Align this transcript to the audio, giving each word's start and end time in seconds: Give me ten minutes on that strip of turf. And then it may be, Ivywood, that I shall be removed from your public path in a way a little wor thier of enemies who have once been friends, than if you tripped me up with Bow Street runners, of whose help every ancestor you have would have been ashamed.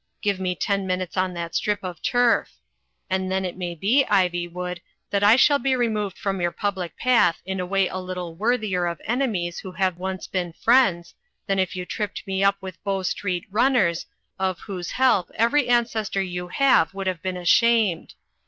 Give 0.23 0.39
me 0.39 0.55
ten 0.55 0.87
minutes 0.87 1.15
on 1.15 1.35
that 1.35 1.53
strip 1.53 1.83
of 1.83 2.01
turf. 2.01 2.53
And 3.07 3.31
then 3.31 3.45
it 3.45 3.55
may 3.55 3.75
be, 3.75 4.03
Ivywood, 4.09 4.79
that 5.11 5.23
I 5.23 5.35
shall 5.35 5.59
be 5.59 5.75
removed 5.75 6.17
from 6.17 6.41
your 6.41 6.49
public 6.49 6.97
path 6.97 7.39
in 7.45 7.59
a 7.59 7.67
way 7.67 7.87
a 7.87 7.97
little 7.99 8.33
wor 8.33 8.57
thier 8.57 8.87
of 8.89 8.99
enemies 9.05 9.59
who 9.59 9.73
have 9.73 9.97
once 9.97 10.25
been 10.25 10.53
friends, 10.53 11.13
than 11.45 11.59
if 11.59 11.75
you 11.75 11.85
tripped 11.85 12.25
me 12.25 12.43
up 12.43 12.55
with 12.61 12.83
Bow 12.83 13.03
Street 13.03 13.45
runners, 13.51 14.07
of 14.39 14.61
whose 14.61 14.89
help 14.89 15.29
every 15.35 15.67
ancestor 15.69 16.23
you 16.23 16.47
have 16.47 16.95
would 16.95 17.05
have 17.05 17.21
been 17.21 17.37
ashamed. 17.37 18.15